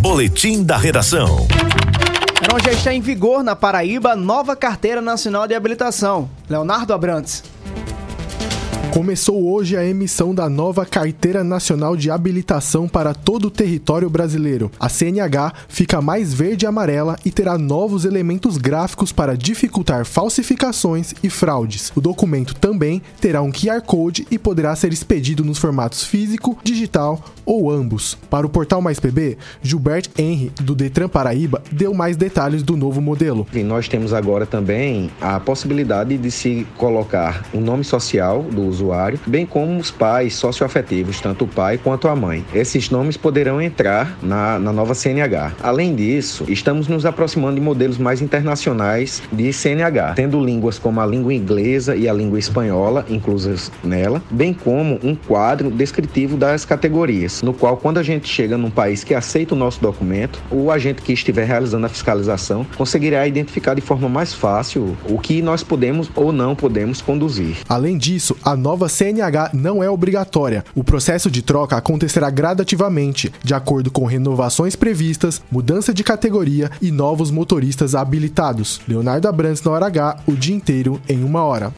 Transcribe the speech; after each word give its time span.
Boletim 0.00 0.62
da 0.64 0.78
Redação. 0.78 1.46
Então 2.40 2.58
já 2.58 2.72
está 2.72 2.94
em 2.94 3.02
vigor 3.02 3.44
na 3.44 3.54
Paraíba 3.54 4.16
nova 4.16 4.56
Carteira 4.56 5.02
Nacional 5.02 5.46
de 5.46 5.54
Habilitação. 5.54 6.30
Leonardo 6.48 6.94
Abrantes. 6.94 7.44
Começou 8.92 9.48
hoje 9.52 9.76
a 9.76 9.86
emissão 9.86 10.34
da 10.34 10.48
nova 10.48 10.84
Carteira 10.84 11.44
Nacional 11.44 11.96
de 11.96 12.10
Habilitação 12.10 12.88
para 12.88 13.14
todo 13.14 13.44
o 13.44 13.50
território 13.50 14.10
brasileiro. 14.10 14.68
A 14.80 14.88
CNH 14.88 15.52
fica 15.68 16.02
mais 16.02 16.34
verde 16.34 16.64
e 16.64 16.66
amarela 16.66 17.16
e 17.24 17.30
terá 17.30 17.56
novos 17.56 18.04
elementos 18.04 18.56
gráficos 18.56 19.12
para 19.12 19.36
dificultar 19.36 20.04
falsificações 20.04 21.14
e 21.22 21.30
fraudes. 21.30 21.92
O 21.94 22.00
documento 22.00 22.52
também 22.56 23.00
terá 23.20 23.40
um 23.40 23.52
QR 23.52 23.80
Code 23.80 24.26
e 24.28 24.36
poderá 24.36 24.74
ser 24.74 24.92
expedido 24.92 25.44
nos 25.44 25.58
formatos 25.58 26.02
físico, 26.02 26.58
digital 26.64 27.24
ou 27.46 27.70
ambos. 27.70 28.18
Para 28.28 28.46
o 28.46 28.50
portal 28.50 28.82
Mais 28.82 28.98
PB, 28.98 29.38
Gilbert 29.62 30.08
Henry, 30.18 30.52
do 30.60 30.74
Detran 30.74 31.08
Paraíba, 31.08 31.62
deu 31.70 31.94
mais 31.94 32.16
detalhes 32.16 32.62
do 32.62 32.76
novo 32.76 33.00
modelo. 33.00 33.46
E 33.52 33.62
nós 33.62 33.88
temos 33.88 34.12
agora 34.12 34.46
também 34.46 35.10
a 35.20 35.38
possibilidade 35.38 36.18
de 36.18 36.30
se 36.30 36.66
colocar 36.76 37.46
o 37.54 37.58
um 37.58 37.60
nome 37.60 37.84
social 37.84 38.42
do 38.42 38.62
usuário 38.62 38.79
usuário, 38.80 39.20
bem 39.26 39.44
como 39.44 39.78
os 39.78 39.90
pais 39.90 40.34
socioafetivos, 40.34 41.20
tanto 41.20 41.44
o 41.44 41.48
pai 41.48 41.78
quanto 41.78 42.08
a 42.08 42.16
mãe. 42.16 42.44
Esses 42.54 42.90
nomes 42.90 43.16
poderão 43.16 43.60
entrar 43.60 44.18
na, 44.22 44.58
na 44.58 44.72
nova 44.72 44.94
CNH. 44.94 45.52
Além 45.62 45.94
disso, 45.94 46.44
estamos 46.48 46.88
nos 46.88 47.04
aproximando 47.04 47.56
de 47.56 47.60
modelos 47.60 47.98
mais 47.98 48.22
internacionais 48.22 49.22
de 49.30 49.52
CNH, 49.52 50.14
tendo 50.14 50.42
línguas 50.42 50.78
como 50.78 51.00
a 51.00 51.06
língua 51.06 51.34
inglesa 51.34 51.94
e 51.94 52.08
a 52.08 52.12
língua 52.12 52.38
espanhola 52.38 53.04
inclusas 53.08 53.70
nela, 53.84 54.22
bem 54.30 54.54
como 54.54 54.98
um 55.02 55.14
quadro 55.14 55.70
descritivo 55.70 56.36
das 56.36 56.64
categorias, 56.64 57.42
no 57.42 57.52
qual, 57.52 57.76
quando 57.76 57.98
a 57.98 58.02
gente 58.02 58.28
chega 58.28 58.56
num 58.56 58.70
país 58.70 59.04
que 59.04 59.14
aceita 59.14 59.54
o 59.54 59.58
nosso 59.58 59.80
documento, 59.80 60.40
o 60.50 60.70
agente 60.70 61.02
que 61.02 61.12
estiver 61.12 61.44
realizando 61.44 61.86
a 61.86 61.88
fiscalização 61.88 62.66
conseguirá 62.76 63.26
identificar 63.26 63.74
de 63.74 63.80
forma 63.80 64.08
mais 64.08 64.32
fácil 64.32 64.96
o 65.08 65.18
que 65.18 65.42
nós 65.42 65.62
podemos 65.62 66.10
ou 66.14 66.32
não 66.32 66.54
podemos 66.54 67.02
conduzir. 67.02 67.56
Além 67.68 67.96
disso, 67.98 68.36
a 68.42 68.56
nova 68.56 68.69
nova 68.70 68.88
CNH 68.88 69.50
não 69.52 69.82
é 69.82 69.90
obrigatória. 69.90 70.64
O 70.76 70.84
processo 70.84 71.28
de 71.28 71.42
troca 71.42 71.76
acontecerá 71.76 72.30
gradativamente, 72.30 73.32
de 73.42 73.52
acordo 73.52 73.90
com 73.90 74.04
renovações 74.04 74.76
previstas, 74.76 75.42
mudança 75.50 75.92
de 75.92 76.04
categoria 76.04 76.70
e 76.80 76.92
novos 76.92 77.32
motoristas 77.32 77.96
habilitados. 77.96 78.80
Leonardo 78.86 79.26
Abrantes 79.26 79.64
na 79.64 79.72
hora 79.72 79.86
H, 79.86 80.18
o 80.24 80.36
dia 80.36 80.54
inteiro 80.54 81.02
em 81.08 81.24
uma 81.24 81.42
hora. 81.42 81.68